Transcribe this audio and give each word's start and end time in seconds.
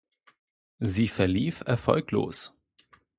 Sie 0.79 1.07
verlief 1.07 1.61
erfolglos. 1.67 2.55